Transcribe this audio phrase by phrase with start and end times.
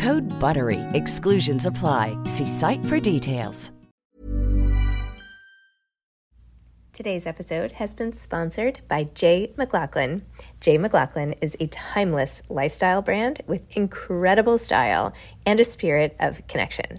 [0.00, 0.80] Code BUTTERY.
[0.94, 2.16] Exclusions apply.
[2.24, 3.70] See site for details.
[6.94, 9.52] Today's episode has been sponsored by J.
[9.58, 10.22] McLaughlin.
[10.60, 10.78] J.
[10.78, 15.12] McLaughlin is a timeless lifestyle brand with incredible style
[15.44, 16.98] and a spirit of connection.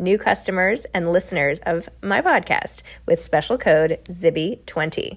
[0.00, 5.16] new customers and listeners of my podcast with special code ZIBBY20.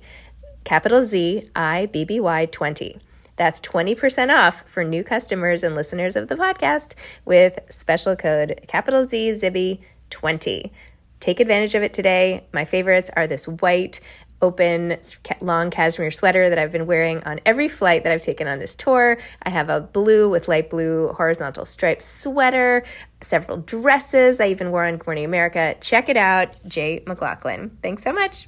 [0.64, 3.00] Capital Z I B B Y 20.
[3.36, 6.94] That's 20% off for new customers and listeners of the podcast
[7.26, 9.80] with special code capital Z Zibby
[10.10, 10.72] 20.
[11.20, 12.46] Take advantage of it today.
[12.52, 14.00] My favorites are this white,
[14.42, 14.98] open,
[15.42, 18.76] long cashmere sweater that I've been wearing on every flight that I've taken on this
[18.76, 19.18] tour.
[19.44, 22.84] I have a blue with light blue horizontal striped sweater,
[23.22, 25.76] several dresses I even wore on Good Morning America.
[25.80, 27.04] Check it out, J.
[27.08, 27.78] McLaughlin.
[27.82, 28.48] Thanks so much.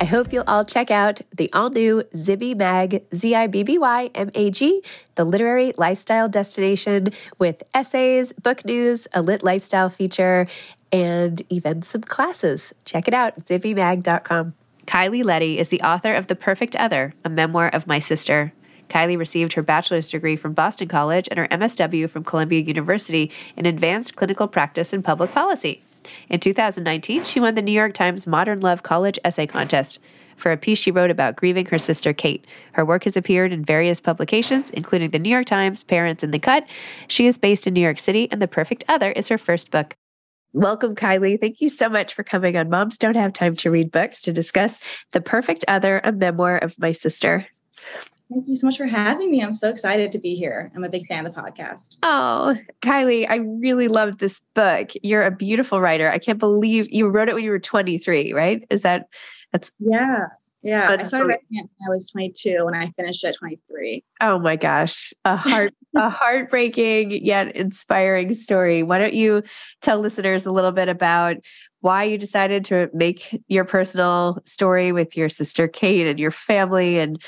[0.00, 3.76] I hope you'll all check out the all new Zibby Mag, Z I B B
[3.76, 4.82] Y M A G,
[5.14, 10.46] the literary lifestyle destination with essays, book news, a lit lifestyle feature,
[10.90, 12.72] and even some classes.
[12.86, 14.54] Check it out, zibbymag.com.
[14.86, 18.54] Kylie Letty is the author of The Perfect Other, a memoir of my sister.
[18.88, 23.66] Kylie received her bachelor's degree from Boston College and her MSW from Columbia University in
[23.66, 25.82] advanced clinical practice and public policy.
[26.28, 29.98] In 2019, she won the New York Times Modern Love College Essay Contest
[30.36, 32.44] for a piece she wrote about grieving her sister Kate.
[32.72, 36.38] Her work has appeared in various publications, including the New York Times, Parents and the
[36.38, 36.66] Cut.
[37.08, 39.94] She is based in New York City, and The Perfect Other is her first book.
[40.52, 41.40] Welcome, Kylie.
[41.40, 44.32] Thank you so much for coming on Moms Don't Have Time to Read Books to
[44.32, 44.80] discuss
[45.12, 47.46] The Perfect Other, a memoir of my sister.
[48.30, 49.42] Thank you so much for having me.
[49.42, 50.70] I'm so excited to be here.
[50.76, 51.96] I'm a big fan of the podcast.
[52.04, 54.90] Oh, Kylie, I really loved this book.
[55.02, 56.08] You're a beautiful writer.
[56.08, 58.64] I can't believe you wrote it when you were 23, right?
[58.70, 59.08] Is that
[59.52, 60.26] that's Yeah.
[60.62, 64.04] Yeah, I started writing it when I was 22 and I finished at 23.
[64.20, 68.82] Oh my gosh, a heart a heartbreaking yet inspiring story.
[68.82, 69.42] Why don't you
[69.80, 71.36] tell listeners a little bit about
[71.80, 76.98] why you decided to make your personal story with your sister Kate and your family
[76.98, 77.20] and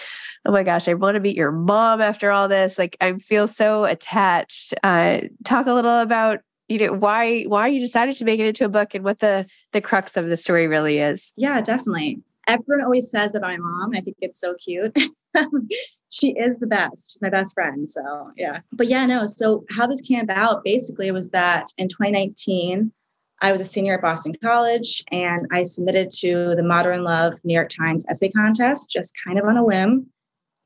[0.44, 2.78] oh my gosh, I want to meet your mom after all this.
[2.78, 4.74] Like I feel so attached.
[4.82, 8.64] Uh, talk a little about you know why why you decided to make it into
[8.64, 11.32] a book and what the the crux of the story really is.
[11.36, 12.22] Yeah, definitely.
[12.48, 13.92] Everyone always says that my mom.
[13.94, 14.96] I think it's so cute.
[16.08, 17.12] she is the best.
[17.12, 17.88] She's my best friend.
[17.88, 18.60] So yeah.
[18.72, 19.26] But yeah, no.
[19.26, 22.92] So how this came about basically was that in 2019,
[23.40, 27.54] I was a senior at Boston College and I submitted to the Modern Love New
[27.54, 30.06] York Times essay contest just kind of on a whim,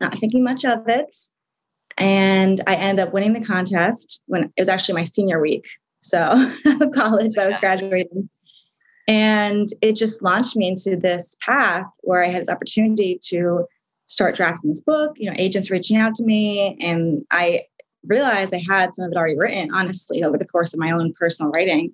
[0.00, 1.16] not thinking much of it.
[1.96, 5.66] And I ended up winning the contest when it was actually my senior week.
[6.00, 6.18] So
[6.94, 8.28] college, I was graduating.
[9.08, 13.66] And it just launched me into this path where I had this opportunity to
[14.08, 15.12] start drafting this book.
[15.16, 17.62] You know, agents reaching out to me, and I
[18.04, 21.12] realized I had some of it already written, honestly, over the course of my own
[21.18, 21.92] personal writing.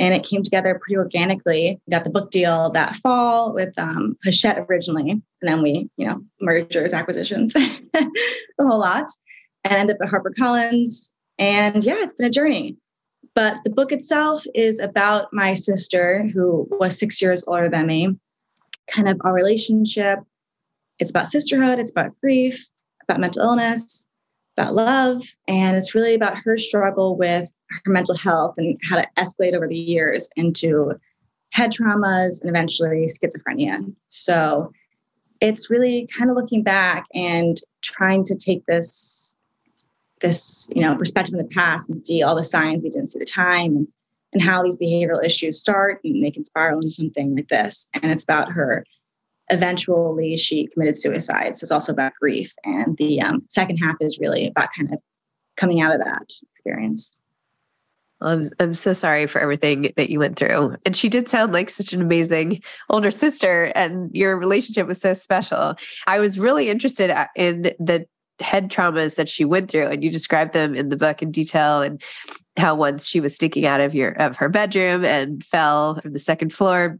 [0.00, 1.80] And it came together pretty organically.
[1.90, 6.22] Got the book deal that fall with um, Hachette originally, and then we, you know,
[6.40, 8.10] mergers, acquisitions, the
[8.60, 9.06] whole lot,
[9.64, 11.10] and ended up at HarperCollins.
[11.38, 12.76] And yeah, it's been a journey.
[13.38, 18.18] But the book itself is about my sister, who was six years older than me,
[18.88, 20.18] kind of our relationship.
[20.98, 22.66] It's about sisterhood, it's about grief,
[23.04, 24.08] about mental illness,
[24.56, 25.22] about love.
[25.46, 27.48] And it's really about her struggle with
[27.84, 30.94] her mental health and how to escalate over the years into
[31.52, 33.94] head traumas and eventually schizophrenia.
[34.08, 34.72] So
[35.40, 39.37] it's really kind of looking back and trying to take this
[40.20, 43.18] this you know perspective in the past and see all the signs we didn't see
[43.18, 43.88] the time and,
[44.32, 48.06] and how these behavioral issues start and they can spiral into something like this and
[48.06, 48.84] it's about her
[49.50, 54.18] eventually she committed suicide so it's also about grief and the um, second half is
[54.20, 54.98] really about kind of
[55.56, 57.22] coming out of that experience
[58.20, 60.76] I'm, I'm so sorry for everything that you went through.
[60.84, 65.14] And she did sound like such an amazing older sister, and your relationship was so
[65.14, 65.76] special.
[66.06, 68.06] I was really interested uh, in the
[68.40, 71.82] head traumas that she went through and you describe them in the book in detail
[71.82, 72.02] and
[72.56, 76.18] how once she was sneaking out of your of her bedroom and fell from the
[76.18, 76.98] second floor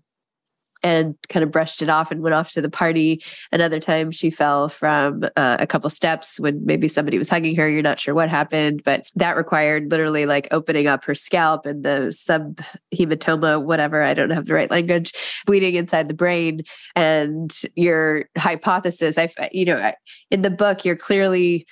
[0.88, 3.23] and kind of brushed it off and went off to the party.
[3.52, 7.69] Another time she fell from uh, a couple steps when maybe somebody was hugging her.
[7.69, 11.85] You're not sure what happened, but that required literally like opening up her scalp and
[11.85, 15.12] the subhematoma, whatever, I don't have the right language,
[15.44, 16.62] bleeding inside the brain.
[16.96, 19.93] And your hypothesis, I, you know,
[20.31, 21.67] in the book, you're clearly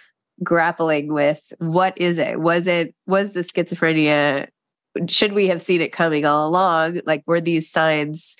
[0.44, 2.38] grappling with what is it?
[2.38, 4.48] Was it, was the schizophrenia
[5.08, 7.02] should we have seen it coming all along?
[7.04, 8.34] Like, were these signs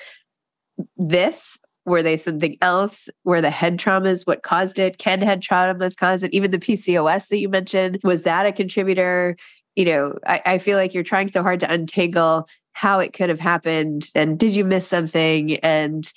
[0.96, 1.58] this?
[1.84, 3.08] Were they something else?
[3.25, 4.99] Were the head traumas what caused it?
[4.99, 6.34] Can head traumas cause it?
[6.34, 9.37] Even the PCOS that you mentioned, was that a contributor?
[9.76, 13.31] You know, I, I feel like you're trying so hard to untangle how it could
[13.31, 16.12] have happened and did you miss something and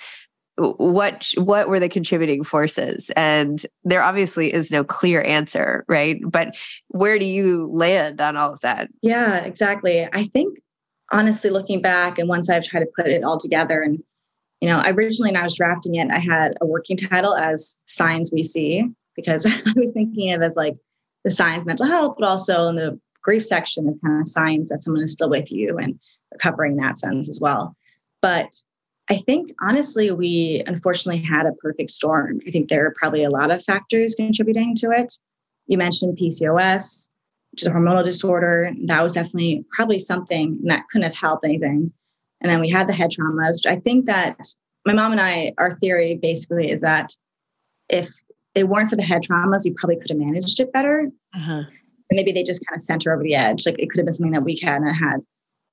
[0.57, 6.53] what what were the contributing forces and there obviously is no clear answer right but
[6.89, 10.59] where do you land on all of that yeah exactly i think
[11.13, 14.03] honestly looking back and once i've tried to put it all together and
[14.61, 18.31] you know, originally when I was drafting it, I had a working title as Signs
[18.31, 18.83] We See
[19.15, 20.75] because I was thinking of as like
[21.23, 24.83] the signs mental health, but also in the grief section is kind of signs that
[24.83, 25.99] someone is still with you and
[26.31, 27.75] recovering that sense as well.
[28.21, 28.53] But
[29.09, 32.39] I think honestly, we unfortunately had a perfect storm.
[32.47, 35.13] I think there are probably a lot of factors contributing to it.
[35.67, 37.09] You mentioned PCOS,
[37.51, 38.71] which is a hormonal disorder.
[38.85, 41.91] That was definitely probably something that couldn't have helped anything.
[42.41, 43.65] And then we had the head traumas.
[43.65, 44.37] I think that
[44.85, 47.15] my mom and I, our theory basically is that
[47.89, 48.09] if
[48.55, 51.07] it weren't for the head traumas, we probably could have managed it better.
[51.35, 51.63] Uh-huh.
[52.09, 53.65] And maybe they just kind of sent her over the edge.
[53.65, 55.17] Like it could have been something that we kind of had,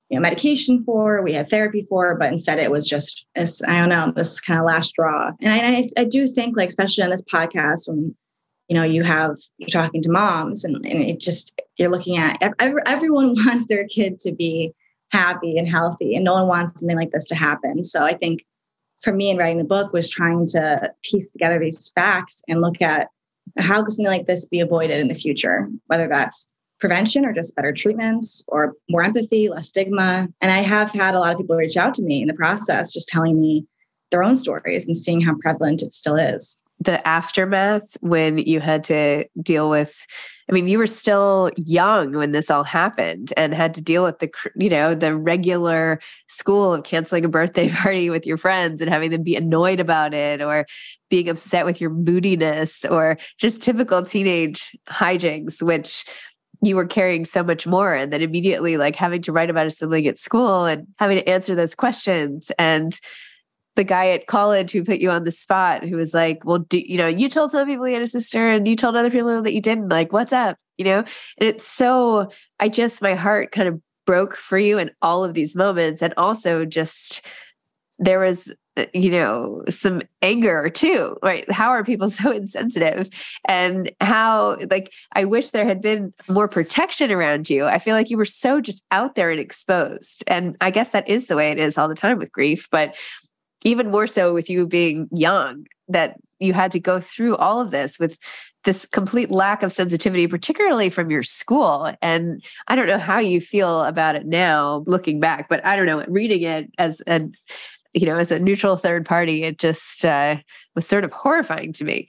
[0.09, 3.79] you know, medication for, we had therapy for, but instead it was just this, I
[3.79, 5.31] don't know, this kind of last straw.
[5.41, 8.15] And I, I, do think like, especially on this podcast, when,
[8.69, 12.37] you know, you have, you're talking to moms and, and it just, you're looking at,
[12.59, 14.73] every, everyone wants their kid to be
[15.11, 17.83] happy and healthy and no one wants something like this to happen.
[17.83, 18.45] So i think
[19.01, 22.81] for me in writing the book was trying to piece together these facts and look
[22.81, 23.07] at
[23.57, 27.55] how could something like this be avoided in the future whether that's prevention or just
[27.55, 30.27] better treatments or more empathy less stigma.
[30.41, 32.93] And i have had a lot of people reach out to me in the process
[32.93, 33.65] just telling me
[34.11, 38.83] their own stories and seeing how prevalent it still is the aftermath when you had
[38.85, 40.05] to deal with
[40.49, 44.19] I mean, you were still young when this all happened and had to deal with
[44.19, 48.89] the, you know, the regular school of canceling a birthday party with your friends and
[48.89, 50.65] having them be annoyed about it or
[51.09, 56.05] being upset with your moodiness or just typical teenage hijinks, which
[56.63, 57.93] you were carrying so much more.
[57.93, 61.29] And then immediately, like having to write about a sibling at school and having to
[61.29, 62.99] answer those questions and
[63.77, 66.79] the guy at college who put you on the spot who was like, well, do,
[66.79, 69.41] you know, you told some people you had a sister and you told other people
[69.41, 70.57] that you didn't like, what's up?
[70.77, 71.07] You know, and
[71.37, 72.29] it's so,
[72.59, 76.01] I just, my heart kind of broke for you in all of these moments.
[76.01, 77.23] And also just,
[77.99, 81.49] there was, uh, you know, some anger too, right?
[81.51, 83.09] How are people so insensitive?
[83.47, 87.65] And how, like, I wish there had been more protection around you.
[87.65, 90.23] I feel like you were so just out there and exposed.
[90.25, 92.67] And I guess that is the way it is all the time with grief.
[92.71, 92.95] But
[93.63, 97.71] even more so with you being young that you had to go through all of
[97.71, 98.19] this with
[98.63, 101.91] this complete lack of sensitivity particularly from your school.
[102.01, 105.85] And i don't know how you feel about it now looking back but i don't
[105.85, 107.21] know reading it as a
[107.93, 110.35] you know as a neutral third party it just uh,
[110.75, 112.07] was sort of horrifying to me.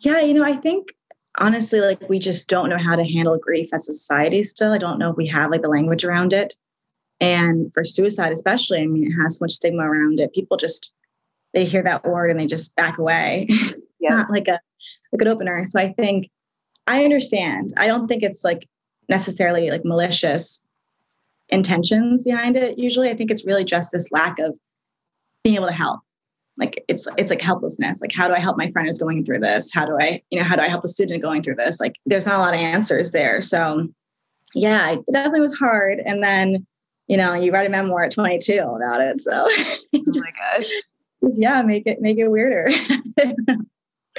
[0.00, 0.92] Yeah you know i think
[1.38, 4.72] honestly like we just don't know how to handle grief as a society still.
[4.72, 6.54] I don't know if we have like the language around it
[7.22, 10.34] and for suicide, especially, I mean, it has so much stigma around it.
[10.34, 10.92] People just
[11.54, 13.46] they hear that word and they just back away.
[13.48, 14.16] it's yeah.
[14.16, 14.58] not like a,
[15.12, 15.66] a good opener.
[15.70, 16.28] So I think
[16.88, 17.74] I understand.
[17.76, 18.68] I don't think it's like
[19.08, 20.68] necessarily like malicious
[21.48, 22.76] intentions behind it.
[22.76, 24.58] Usually, I think it's really just this lack of
[25.44, 26.00] being able to help.
[26.58, 28.00] Like it's it's like helplessness.
[28.00, 29.72] Like how do I help my friend who's going through this?
[29.72, 31.80] How do I you know how do I help a student going through this?
[31.80, 33.42] Like there's not a lot of answers there.
[33.42, 33.86] So
[34.54, 36.00] yeah, it definitely was hard.
[36.04, 36.66] And then
[37.12, 39.20] you know, you write a memoir at 22 about it.
[39.20, 40.70] So just, oh my gosh.
[41.22, 42.68] Just, yeah, make it make it weirder.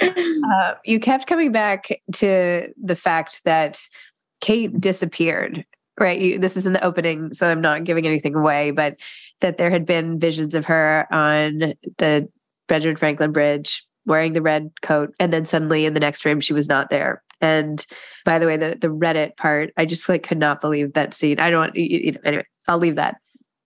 [0.00, 3.80] uh, you kept coming back to the fact that
[4.40, 5.66] Kate disappeared,
[5.98, 6.20] right?
[6.20, 8.96] You, this is in the opening, so I'm not giving anything away, but
[9.40, 12.28] that there had been visions of her on the
[12.68, 16.52] Benjamin Franklin Bridge wearing the red coat, and then suddenly in the next frame she
[16.52, 17.23] was not there.
[17.40, 17.84] And
[18.24, 21.38] by the way, the the Reddit part, I just like could not believe that scene.
[21.40, 22.46] I don't, you, you know, anyway.
[22.66, 23.16] I'll leave that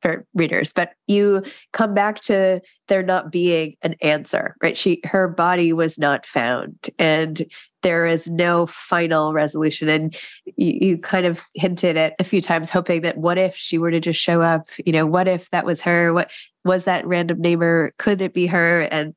[0.03, 0.73] for readers.
[0.73, 4.77] But you come back to there not being an answer right?
[4.77, 7.43] She her body was not found and
[7.83, 9.89] there is no final resolution.
[9.89, 10.17] And
[10.57, 13.91] you, you, kind of hinted at a few times hoping that what if she were
[13.91, 14.69] to just show up?
[14.85, 16.13] You know what if that was her?
[16.13, 16.31] What
[16.65, 17.93] was that random neighbor?
[17.99, 18.83] Could it be her?
[18.83, 19.15] And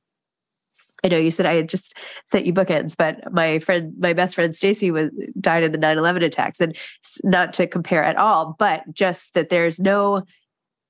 [1.04, 1.98] I know you said I had just
[2.32, 6.24] sent you bookends, but my friend, my best friend Stacy was died in the 9-11
[6.24, 6.62] attacks.
[6.62, 6.78] And
[7.24, 10.24] not to compare at all, but just that there's no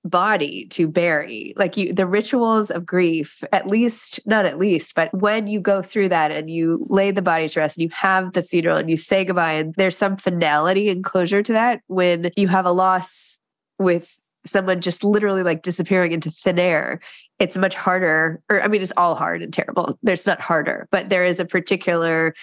[0.03, 1.53] body to bury.
[1.56, 5.82] Like you the rituals of grief, at least, not at least, but when you go
[5.82, 8.89] through that and you lay the body to rest and you have the funeral and
[8.89, 12.72] you say goodbye, and there's some finality and closure to that when you have a
[12.72, 13.39] loss
[13.77, 17.00] with someone just literally like disappearing into thin air
[17.41, 19.98] it's much harder or i mean it's all hard and terrible.
[20.03, 22.33] There's not harder but there is a particular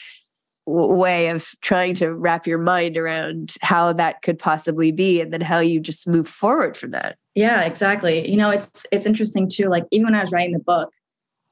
[0.66, 5.40] way of trying to wrap your mind around how that could possibly be and then
[5.40, 7.16] how you just move forward from that.
[7.34, 8.28] Yeah exactly.
[8.28, 10.92] You know it's it's interesting too like even when i was writing the book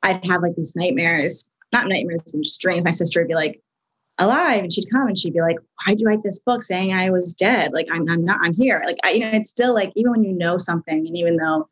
[0.02, 2.84] i'd have like these nightmares not nightmares just dreams.
[2.84, 3.60] My sister would be like
[4.18, 7.10] alive and she'd come and she'd be like why'd you write this book saying i
[7.10, 7.72] was dead?
[7.72, 8.82] Like i'm, I'm not i'm here.
[8.84, 11.68] Like I, you know it's still like even when you know something and even though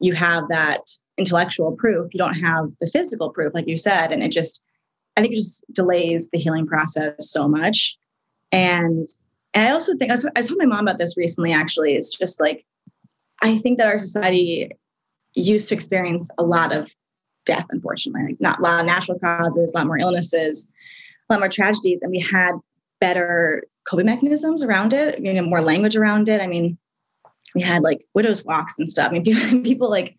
[0.00, 0.80] you have that
[1.20, 4.62] intellectual proof you don't have the physical proof like you said and it just
[5.16, 7.96] i think it just delays the healing process so much.
[8.52, 9.08] And
[9.54, 11.94] and i also think i telling my mom about this recently actually.
[11.94, 12.64] It's just like
[13.42, 14.70] i think that our society
[15.34, 16.90] used to experience a lot of
[17.46, 20.72] death unfortunately like not a lot of natural causes a lot more illnesses
[21.28, 22.52] a lot more tragedies and we had
[23.00, 26.40] better coping mechanisms around it you know more language around it.
[26.40, 26.78] I mean
[27.54, 29.08] we had like widows walks and stuff.
[29.10, 30.16] I mean people, people like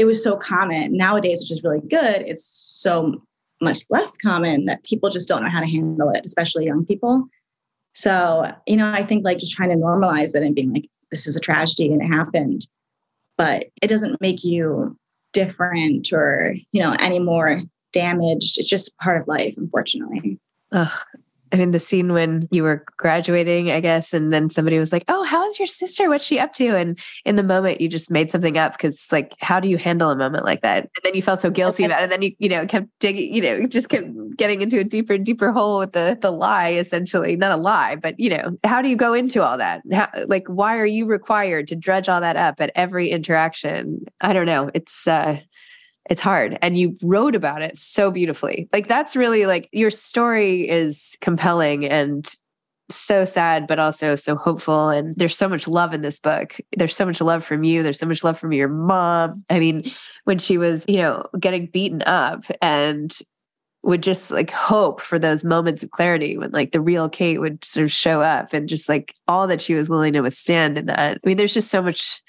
[0.00, 0.96] it was so common.
[0.96, 3.22] Nowadays, which is really good, it's so
[3.60, 7.26] much less common that people just don't know how to handle it, especially young people.
[7.92, 11.26] So, you know, I think like just trying to normalize it and being like, this
[11.26, 12.66] is a tragedy and it happened,
[13.36, 14.96] but it doesn't make you
[15.34, 17.60] different or, you know, any more
[17.92, 18.58] damaged.
[18.58, 20.38] It's just part of life, unfortunately.
[20.72, 20.98] Ugh,
[21.52, 25.04] I mean, the scene when you were graduating, I guess, and then somebody was like,
[25.08, 26.08] "Oh, how's your sister?
[26.08, 29.34] What's she up to?" And in the moment, you just made something up because, like,
[29.40, 30.84] how do you handle a moment like that?
[30.84, 33.34] And then you felt so guilty about it, and then you, you know, kept digging,
[33.34, 36.70] you know, just kept getting into a deeper and deeper hole with the the lie,
[36.70, 39.82] essentially, not a lie, but you know, how do you go into all that?
[39.92, 44.04] How, like, why are you required to dredge all that up at every interaction?
[44.20, 44.70] I don't know.
[44.74, 45.40] It's uh
[46.10, 48.68] it's hard and you wrote about it so beautifully.
[48.72, 52.28] Like that's really like your story is compelling and
[52.90, 56.56] so sad but also so hopeful and there's so much love in this book.
[56.76, 57.84] There's so much love from you.
[57.84, 59.44] There's so much love from your mom.
[59.48, 59.90] I mean
[60.24, 63.16] when she was you know getting beaten up and
[63.82, 67.64] would just like hope for those moments of clarity when like the real Kate would
[67.64, 70.86] sort of show up and just like all that she was willing to withstand in
[70.86, 71.16] that.
[71.16, 72.20] I mean, there's just so much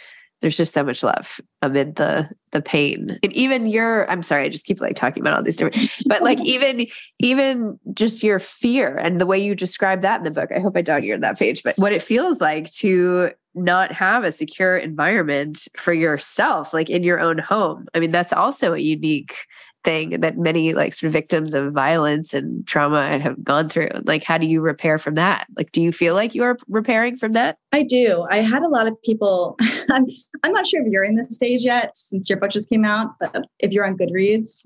[0.41, 3.19] there's just so much love amid the the pain.
[3.23, 6.21] And even your i'm sorry i just keep like talking about all these different but
[6.21, 6.87] like even
[7.19, 10.75] even just your fear and the way you describe that in the book i hope
[10.75, 14.77] i dog eared that page but what it feels like to not have a secure
[14.77, 17.87] environment for yourself like in your own home.
[17.93, 19.35] I mean that's also a unique
[19.83, 23.89] thing that many like sort of victims of violence and trauma have gone through.
[24.03, 25.47] Like how do you repair from that?
[25.57, 27.57] Like do you feel like you're repairing from that?
[27.71, 28.25] I do.
[28.29, 29.57] I had a lot of people
[29.89, 30.05] I'm,
[30.43, 33.15] I'm not sure if you're in this stage yet since your book just came out
[33.19, 34.65] but if you're on goodreads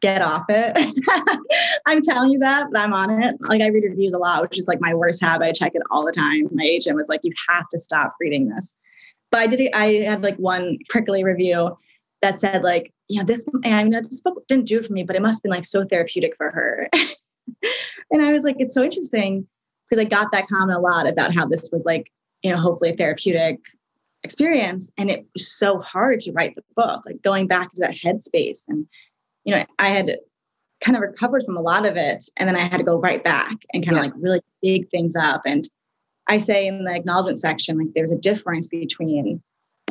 [0.00, 0.76] get off it.
[1.86, 3.34] I'm telling you that but i'm on it.
[3.40, 5.44] Like i read reviews a lot which is like my worst habit.
[5.44, 6.48] I check it all the time.
[6.52, 8.76] My agent was like you have to stop reading this.
[9.30, 11.76] But i did i had like one prickly review
[12.22, 15.02] that said like you know, this, I know this book didn't do it for me,
[15.02, 16.88] but it must have been like so therapeutic for her.
[18.10, 19.46] and I was like, it's so interesting
[19.88, 22.10] because I got that comment a lot about how this was like,
[22.42, 23.58] you know, hopefully a therapeutic
[24.22, 24.90] experience.
[24.96, 28.62] And it was so hard to write the book, like going back to that headspace.
[28.66, 28.86] And,
[29.44, 30.16] you know, I had
[30.80, 32.24] kind of recovered from a lot of it.
[32.38, 35.14] And then I had to go right back and kind of like really dig things
[35.14, 35.42] up.
[35.44, 35.68] And
[36.28, 39.42] I say in the acknowledgement section, like there's a difference between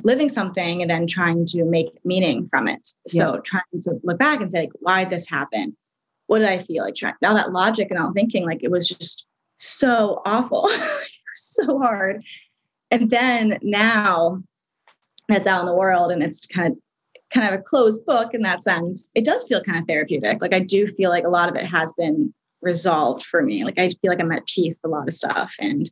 [0.03, 2.87] living something and then trying to make meaning from it.
[3.07, 3.39] So yes.
[3.45, 5.75] trying to look back and say, like, why did this happen?
[6.27, 6.95] What did I feel like?
[6.95, 9.27] Trying now that logic and all thinking, like it was just
[9.59, 10.69] so awful,
[11.35, 12.23] so hard.
[12.89, 14.41] And then now
[15.27, 16.77] that's out in the world and it's kind of
[17.31, 19.09] kind of a closed book in that sense.
[19.15, 20.41] It does feel kind of therapeutic.
[20.41, 23.63] Like I do feel like a lot of it has been resolved for me.
[23.63, 25.89] Like I feel like I'm at peace with a lot of stuff and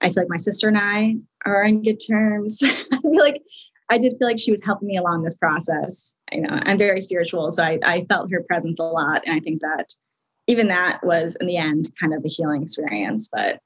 [0.00, 2.60] I feel like my sister and I are on good terms.
[2.92, 3.42] I feel like
[3.90, 6.14] I did feel like she was helping me along this process.
[6.32, 9.40] You know, I'm very spiritual, so I, I felt her presence a lot, and I
[9.40, 9.92] think that
[10.46, 13.28] even that was in the end kind of a healing experience.
[13.32, 13.60] But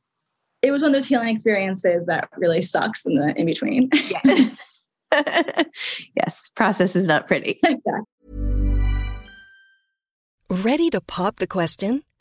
[0.62, 3.90] it was one of those healing experiences that really sucks in the in between.
[6.16, 7.60] yes, process is not pretty.
[7.62, 8.02] Exactly.
[10.50, 12.02] Ready to pop the question?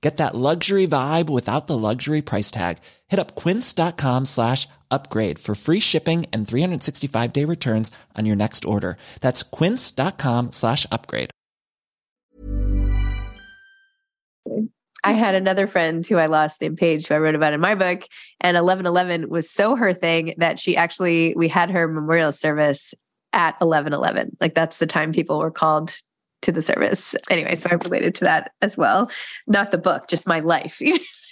[0.00, 2.78] Get that luxury vibe without the luxury price tag.
[3.08, 8.64] Hit up quince.com slash upgrade for free shipping and 365 day returns on your next
[8.64, 8.96] order.
[9.20, 11.30] That's quince.com slash upgrade.
[15.04, 17.74] I had another friend who I lost named Paige, who I wrote about in my
[17.74, 18.04] book.
[18.40, 22.94] And 1111 was so her thing that she actually, we had her memorial service
[23.32, 24.36] at 1111.
[24.40, 25.94] Like that's the time people were called
[26.42, 27.14] to the service.
[27.30, 29.10] Anyway, so I'm related to that as well.
[29.46, 30.80] Not the book, just my life.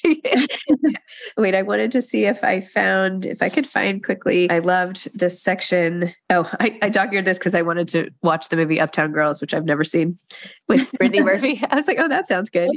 [1.37, 4.51] Wait, I wanted to see if I found, if I could find quickly.
[4.51, 6.13] I loved this section.
[6.31, 9.55] Oh, I, I documented this because I wanted to watch the movie Uptown Girls, which
[9.55, 10.19] I've never seen
[10.69, 11.63] with Brittany Murphy.
[11.71, 12.71] I was like, oh, that sounds good.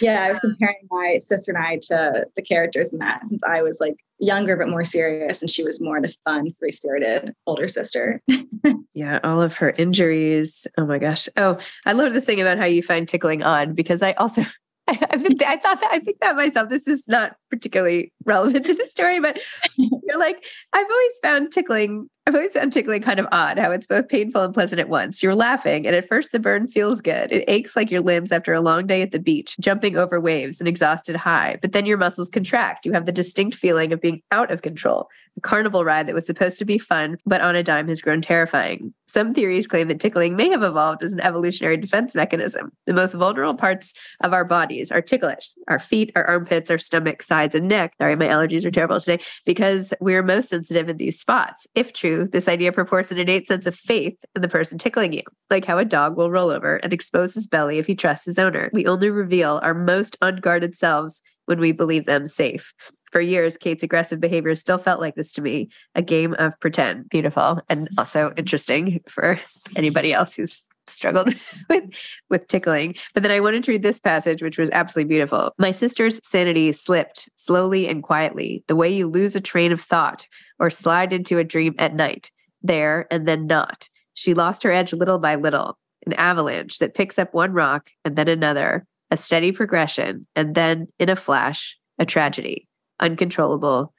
[0.00, 3.62] Yeah, I was comparing my sister and I to the characters in that since I
[3.62, 7.68] was like younger but more serious and she was more the fun, free spirited older
[7.68, 8.20] sister.
[8.94, 10.66] yeah, all of her injuries.
[10.78, 11.28] Oh my gosh.
[11.36, 14.42] Oh, I love this thing about how you find tickling odd because I also
[14.88, 15.06] I,
[15.46, 16.68] I thought that I think that myself.
[16.68, 19.38] This is not particularly relevant to the story, but
[19.76, 20.42] you're like,
[20.72, 22.08] I've always found tickling.
[22.26, 23.58] I've always found tickling kind of odd.
[23.58, 25.22] How it's both painful and pleasant at once.
[25.22, 27.30] You're laughing, and at first the burn feels good.
[27.30, 30.60] It aches like your limbs after a long day at the beach, jumping over waves,
[30.60, 31.58] an exhausted high.
[31.62, 32.84] But then your muscles contract.
[32.84, 35.08] You have the distinct feeling of being out of control.
[35.36, 38.20] A carnival ride that was supposed to be fun, but on a dime has grown
[38.20, 38.92] terrifying.
[39.12, 42.72] Some theories claim that tickling may have evolved as an evolutionary defense mechanism.
[42.86, 43.92] The most vulnerable parts
[44.24, 47.92] of our bodies are ticklish our feet, our armpits, our stomach, sides, and neck.
[47.98, 51.66] Sorry, my allergies are terrible today because we're most sensitive in these spots.
[51.74, 55.24] If true, this idea purports an innate sense of faith in the person tickling you,
[55.50, 58.38] like how a dog will roll over and expose his belly if he trusts his
[58.38, 58.70] owner.
[58.72, 62.72] We only reveal our most unguarded selves when we believe them safe
[63.12, 67.08] for years, Kate's aggressive behavior still felt like this to me a game of pretend.
[67.10, 69.38] Beautiful and also interesting for
[69.76, 71.32] anybody else who's struggled
[71.70, 71.96] with
[72.30, 72.96] with tickling.
[73.14, 75.52] But then i wanted to read this passage which was absolutely beautiful.
[75.58, 78.64] My sister's sanity slipped slowly and quietly.
[78.66, 80.26] The way you lose a train of thought
[80.58, 82.30] or slide into a dream at night
[82.62, 83.88] there and then not.
[84.14, 85.78] She lost her edge little by little.
[86.06, 88.86] An avalanche that picks up one rock and then another.
[89.10, 92.66] A steady progression and then in a flash a tragedy
[93.02, 93.92] uncontrollable,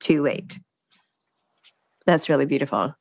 [0.00, 0.58] too late.
[2.06, 2.94] That's really beautiful.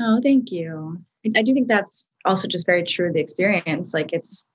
[0.00, 0.98] Oh, thank you.
[1.36, 3.94] I do think that's also just very true of the experience.
[3.94, 4.48] Like it's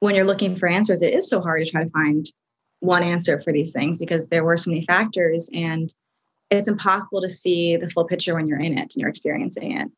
[0.00, 2.26] when you're looking for answers, it is so hard to try to find
[2.80, 5.92] one answer for these things because there were so many factors and
[6.50, 9.88] it's impossible to see the full picture when you're in it and you're experiencing it.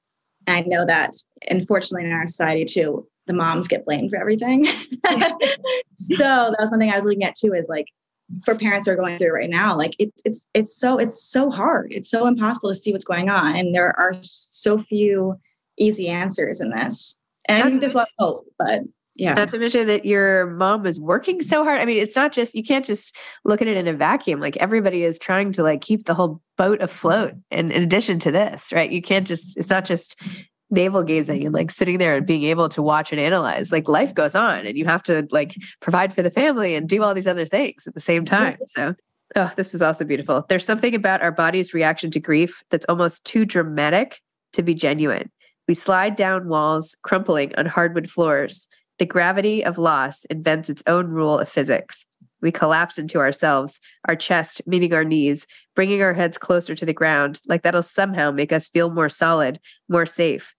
[0.46, 1.14] And I know that
[1.50, 4.66] unfortunately in our society too, the moms get blamed for everything.
[5.94, 7.86] so that was one thing I was looking at too is like
[8.44, 11.50] for parents who are going through right now like it, it's it's so it's so
[11.50, 11.92] hard.
[11.92, 15.38] It's so impossible to see what's going on and there are so few
[15.78, 17.22] easy answers in this.
[17.46, 18.82] And i think there's a lot of hope but
[19.16, 19.34] yeah.
[19.34, 21.80] Not to mention that your mom was working so hard.
[21.80, 24.40] I mean it's not just you can't just look at it in a vacuum.
[24.40, 28.32] Like everybody is trying to like keep the whole boat afloat and in addition to
[28.32, 28.90] this right?
[28.90, 30.20] You can't just it's not just
[30.70, 34.14] navel gazing and like sitting there and being able to watch and analyze like life
[34.14, 37.26] goes on and you have to like provide for the family and do all these
[37.26, 38.94] other things at the same time so
[39.36, 40.44] oh this was also beautiful.
[40.48, 44.20] There's something about our body's reaction to grief that's almost too dramatic
[44.52, 45.30] to be genuine.
[45.68, 48.68] We slide down walls crumpling on hardwood floors.
[48.98, 52.06] The gravity of loss invents its own rule of physics
[52.44, 56.92] we collapse into ourselves, our chest meeting our knees, bringing our heads closer to the
[56.92, 60.54] ground, like that'll somehow make us feel more solid, more safe.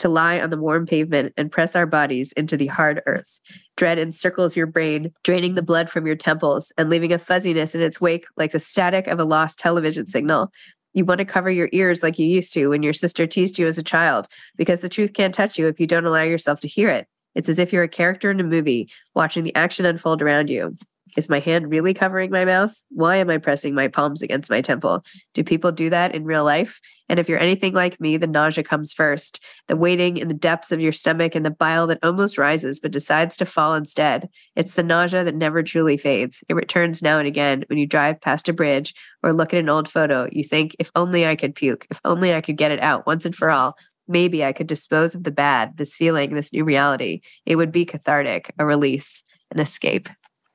[0.00, 3.40] To lie on the warm pavement and press our bodies into the hard earth.
[3.76, 7.80] Dread encircles your brain, draining the blood from your temples and leaving a fuzziness in
[7.80, 10.52] its wake like the static of a lost television signal.
[10.92, 13.66] You want to cover your ears like you used to when your sister teased you
[13.66, 14.26] as a child,
[14.56, 17.06] because the truth can't touch you if you don't allow yourself to hear it.
[17.34, 20.76] It's as if you're a character in a movie watching the action unfold around you.
[21.16, 22.74] Is my hand really covering my mouth?
[22.90, 25.04] Why am I pressing my palms against my temple?
[25.34, 26.80] Do people do that in real life?
[27.08, 30.70] And if you're anything like me, the nausea comes first, the waiting in the depths
[30.70, 34.28] of your stomach and the bile that almost rises but decides to fall instead.
[34.54, 36.44] It's the nausea that never truly fades.
[36.48, 39.68] It returns now and again when you drive past a bridge or look at an
[39.68, 40.28] old photo.
[40.30, 43.24] You think, if only I could puke, if only I could get it out once
[43.24, 43.76] and for all.
[44.06, 47.20] Maybe I could dispose of the bad, this feeling, this new reality.
[47.46, 50.08] It would be cathartic, a release, an escape.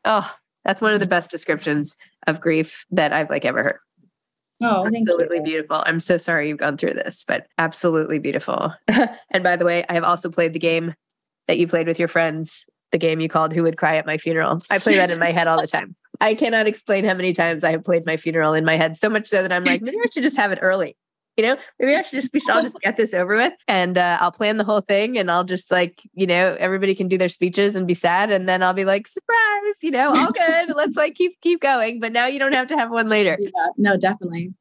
[0.04, 0.30] Oh,
[0.66, 1.96] that's one of the best descriptions
[2.28, 3.80] of grief that I've like ever heard.
[4.62, 5.84] Oh, absolutely beautiful.
[5.86, 8.74] I'm so sorry you've gone through this, but absolutely beautiful.
[8.88, 10.94] and by the way, I have also played the game
[11.48, 14.18] that you played with your friends, the game you called Who Would Cry at My
[14.18, 14.62] Funeral.
[14.70, 15.96] I play that in my head all the time.
[16.22, 19.10] I cannot explain how many times I have played my funeral in my head, so
[19.10, 20.96] much so that I'm like, maybe I should just have it early
[21.38, 23.98] you know, maybe I should just, we should all just get this over with and
[23.98, 27.18] uh, I'll plan the whole thing and I'll just like, you know, everybody can do
[27.18, 28.32] their speeches and be sad.
[28.32, 30.76] And then I'll be like, surprise, you know, all good.
[30.76, 32.00] Let's like keep, keep going.
[32.00, 33.38] But now you don't have to have one later.
[33.40, 34.54] Yeah, no, definitely.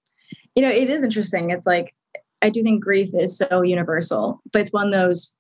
[0.55, 1.51] You know, it is interesting.
[1.51, 1.95] It's like,
[2.43, 5.37] I do think grief is so universal, but it's one of those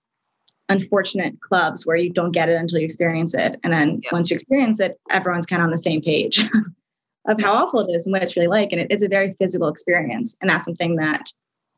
[0.69, 3.61] unfortunate clubs where you don't get it until you experience it.
[3.63, 4.11] And then yeah.
[4.13, 6.49] once you experience it, everyone's kind of on the same page.
[7.27, 8.73] of how awful it is and what it's really like.
[8.73, 10.37] And it, it's a very physical experience.
[10.41, 11.33] And that's something that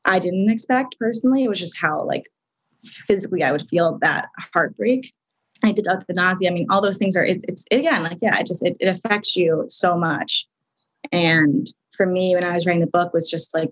[0.05, 1.45] I didn't expect personally.
[1.45, 2.25] It was just how like
[2.85, 5.13] physically I would feel that heartbreak.
[5.63, 6.51] I did the nausea.
[6.51, 8.89] I mean, all those things are, it's, it's again, like, yeah, it just, it, it
[8.89, 10.47] affects you so much.
[11.13, 13.71] And for me, when I was writing the book was just like,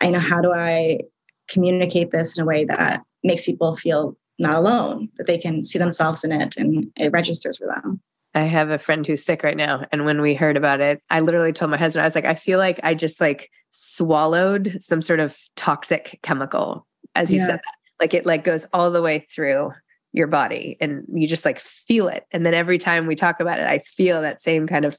[0.00, 1.00] I know, how do I
[1.48, 5.78] communicate this in a way that makes people feel not alone, that they can see
[5.78, 8.00] themselves in it and it registers for them.
[8.34, 9.86] I have a friend who's sick right now.
[9.92, 12.34] And when we heard about it, I literally told my husband, I was like, I
[12.34, 17.46] feel like I just like swallowed some sort of toxic chemical, as you yeah.
[17.46, 17.74] said that.
[18.00, 19.72] Like it like goes all the way through
[20.12, 22.24] your body and you just like feel it.
[22.32, 24.98] And then every time we talk about it, I feel that same kind of,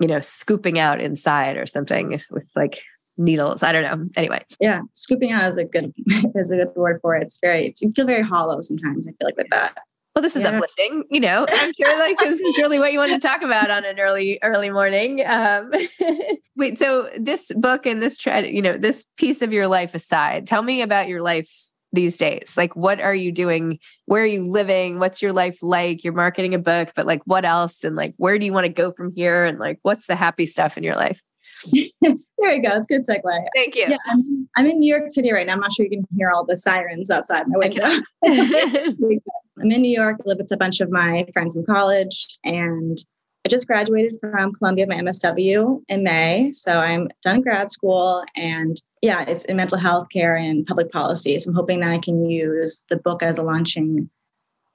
[0.00, 2.82] you know, scooping out inside or something with like
[3.16, 3.62] needles.
[3.62, 4.08] I don't know.
[4.16, 4.44] Anyway.
[4.58, 4.82] Yeah.
[4.92, 5.92] Scooping out is a good
[6.34, 7.22] is a good word for it.
[7.22, 9.06] It's very it's, you feel very hollow sometimes.
[9.06, 9.76] I feel like with that.
[10.20, 10.50] Well, this is yeah.
[10.50, 11.46] uplifting, you know.
[11.50, 14.38] I'm sure like this is really what you want to talk about on an early,
[14.42, 15.24] early morning.
[15.24, 15.72] Um,
[16.56, 20.60] wait, so this book and this, you know, this piece of your life aside, tell
[20.60, 21.50] me about your life
[21.94, 22.52] these days?
[22.54, 23.78] Like, what are you doing?
[24.04, 24.98] Where are you living?
[24.98, 26.04] What's your life like?
[26.04, 27.82] You're marketing a book, but like, what else?
[27.82, 29.46] And like, where do you want to go from here?
[29.46, 31.22] And like, what's the happy stuff in your life?
[32.00, 32.76] there you go.
[32.76, 33.44] It's a good segue.
[33.54, 33.86] Thank you.
[33.88, 35.54] Yeah, I'm, I'm in New York City right now.
[35.54, 37.86] I'm not sure you can hear all the sirens outside my window.
[39.60, 40.16] I'm in New York.
[40.20, 42.98] I live with a bunch of my friends from college, and
[43.44, 46.50] I just graduated from Columbia, my MSW in May.
[46.52, 51.38] So I'm done grad school, and yeah, it's in mental health care and public policy.
[51.38, 54.08] So I'm hoping that I can use the book as a launching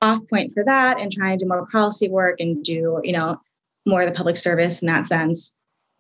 [0.02, 3.40] off point for that and try to do more policy work and do, you know,
[3.86, 5.56] more of the public service in that sense.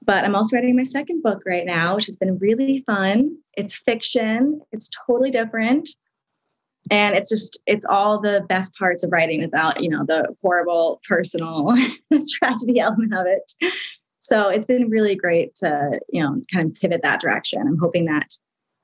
[0.05, 3.37] But I'm also writing my second book right now, which has been really fun.
[3.57, 5.89] It's fiction, it's totally different.
[6.91, 11.01] And it's just, it's all the best parts of writing without, you know, the horrible
[11.07, 11.73] personal
[12.37, 13.73] tragedy element of it.
[14.19, 17.61] So it's been really great to, you know, kind of pivot that direction.
[17.61, 18.37] I'm hoping that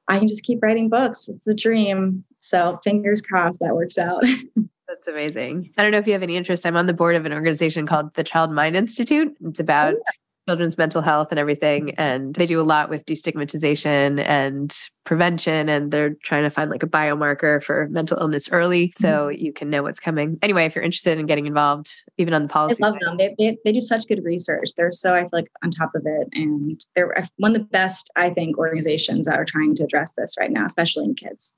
[0.08, 1.30] I can just keep writing books.
[1.30, 2.24] It's the dream.
[2.40, 4.24] So fingers crossed that works out.
[4.88, 5.72] That's amazing.
[5.78, 6.66] I don't know if you have any interest.
[6.66, 9.34] I'm on the board of an organization called the Child Mind Institute.
[9.46, 10.02] It's about oh,
[10.48, 11.94] children's mental health and everything.
[11.96, 15.70] And they do a lot with destigmatization and prevention.
[15.70, 19.44] And they're trying to find like a biomarker for mental illness early so mm-hmm.
[19.44, 20.40] you can know what's coming.
[20.42, 23.08] Anyway, if you're interested in getting involved, even on the policy I love side.
[23.08, 23.18] them.
[23.18, 24.70] They, they, they do such good research.
[24.76, 26.28] They're so, I feel like, on top of it.
[26.34, 30.36] And they're one of the best, I think, organizations that are trying to address this
[30.40, 31.58] right now, especially in kids.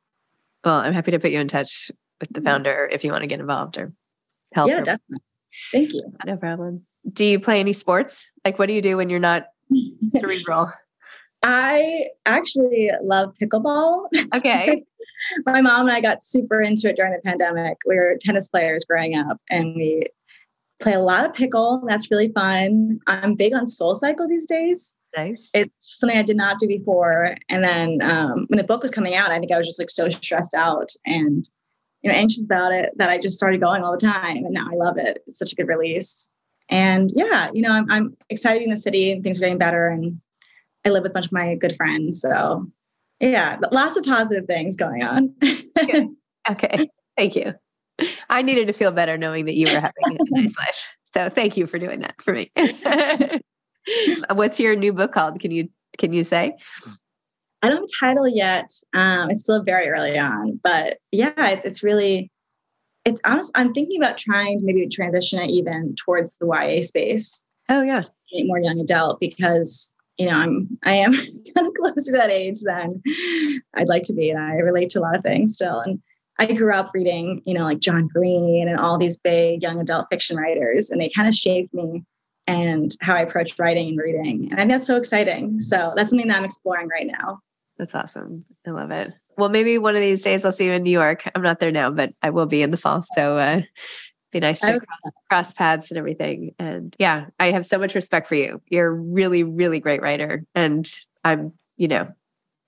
[0.66, 3.28] Well, I'm happy to put you in touch with the founder if you want to
[3.28, 3.92] get involved or
[4.54, 4.70] help.
[4.70, 5.24] Yeah, definitely.
[5.72, 6.04] Thank you.
[6.26, 8.32] No problem do you play any sports?
[8.46, 9.48] Like, what do you do when you're not
[10.08, 10.72] cerebral?
[11.44, 14.08] I actually love pickleball.
[14.34, 14.84] Okay.
[15.46, 17.78] My mom and I got super into it during the pandemic.
[17.86, 20.06] We were tennis players growing up and we
[20.80, 21.84] play a lot of pickle.
[21.88, 23.00] That's really fun.
[23.08, 24.96] I'm big on SoulCycle these days.
[25.16, 25.50] Nice.
[25.54, 27.36] It's something I did not do before.
[27.50, 29.90] And then um, when the book was coming out, I think I was just like
[29.90, 31.48] so stressed out and
[32.02, 34.38] you know anxious about it that I just started going all the time.
[34.38, 35.24] And now I love it.
[35.28, 36.33] It's such a good release.
[36.74, 39.88] And yeah, you know, I'm, I'm excited in the city and things are getting better.
[39.88, 40.20] And
[40.86, 42.20] I live with a bunch of my good friends.
[42.20, 42.66] So
[43.20, 45.36] yeah, lots of positive things going on.
[46.50, 46.90] okay.
[47.16, 47.54] Thank you.
[48.30, 50.88] I needed to feel better knowing that you were having a nice life.
[51.14, 52.52] So thank you for doing that for me.
[54.32, 55.40] What's your new book called?
[55.40, 56.56] Can you can you say?
[57.62, 58.72] I don't have a title yet.
[58.96, 62.32] Um, it's still very early on, but yeah, it's it's really
[63.06, 63.52] it's honest.
[63.56, 67.44] I'm thinking about trying to maybe transition it even towards the YA space.
[67.70, 71.14] Oh yes, more young adult because you know I'm I am
[71.56, 73.02] kind of closer to that age than
[73.74, 75.80] I'd like to be, and I relate to a lot of things still.
[75.80, 76.02] And
[76.40, 80.08] I grew up reading, you know, like John Green and all these big young adult
[80.10, 82.04] fiction writers, and they kind of shaped me
[82.48, 84.50] and how I approach writing and reading.
[84.52, 85.60] And I think that's so exciting.
[85.60, 87.40] So that's something that I'm exploring right now.
[87.78, 88.46] That's awesome.
[88.68, 89.14] I love it.
[89.38, 91.30] Well, maybe one of these days I'll see you in New York.
[91.36, 93.04] I'm not there now, but I will be in the fall.
[93.16, 93.62] So uh,
[94.32, 96.56] be nice to cross, cross paths and everything.
[96.60, 98.62] And yeah, I have so much respect for you.
[98.70, 100.44] You're a really, really great writer.
[100.56, 100.92] And
[101.24, 102.08] I'm, you know,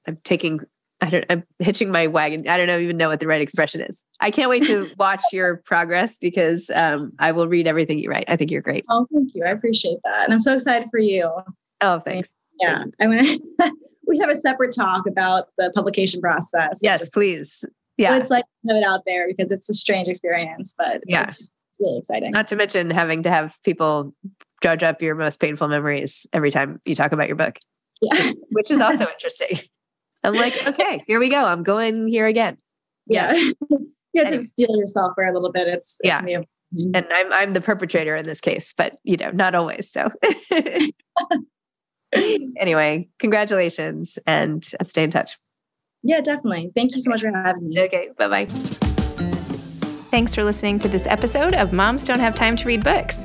[0.08, 0.62] I'm taking
[1.02, 2.48] I don't I'm hitching my wagon.
[2.48, 4.04] I don't know even know what the right expression is.
[4.22, 8.26] I can't wait to watch your progress because um, I will read everything you write.
[8.28, 8.86] I think you're great.
[8.90, 9.44] Oh, thank you.
[9.44, 10.24] I appreciate that.
[10.24, 11.30] And I'm so excited for you.
[11.82, 12.30] Oh, thanks.
[12.60, 12.86] Yeah.
[13.00, 13.38] I'm gonna
[14.08, 16.80] we have a separate talk about the publication process.
[16.82, 17.66] Yes, just, please.
[17.98, 18.18] Yeah.
[18.18, 21.24] it's like to have it out there because it's a strange experience, but yeah.
[21.24, 22.32] It's, really exciting.
[22.32, 24.14] Not to mention having to have people
[24.64, 27.58] judge up your most painful memories every time you talk about your book.
[28.02, 28.32] Yeah.
[28.50, 29.60] Which is also interesting.
[30.24, 31.44] I'm like, okay, here we go.
[31.44, 32.58] I'm going here again.
[33.08, 33.34] Yeah.
[33.34, 33.52] yeah.
[34.14, 35.68] you have to steel yourself for a little bit.
[35.68, 36.22] It's, yeah.
[36.22, 39.92] and I'm I'm the perpetrator in this case, but you know, not always.
[39.92, 40.10] So
[42.58, 45.38] anyway, congratulations and stay in touch.
[46.04, 46.72] Yeah, definitely.
[46.76, 47.82] Thank you so much for having me.
[47.82, 48.46] Okay, bye bye.
[50.12, 53.25] Thanks for listening to this episode of Moms Don't Have Time to Read Books.